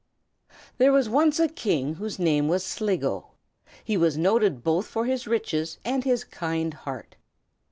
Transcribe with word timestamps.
There 0.79 0.91
was 0.91 1.07
once 1.07 1.39
a 1.39 1.47
king 1.47 1.93
whose 1.93 2.17
name 2.17 2.47
was 2.47 2.65
Sligo. 2.65 3.33
He 3.83 3.97
was 3.97 4.17
noted 4.17 4.63
both 4.63 4.87
for 4.87 5.05
his 5.05 5.27
riches 5.27 5.77
and 5.85 6.03
his 6.03 6.23
kind 6.23 6.73
heart. 6.73 7.17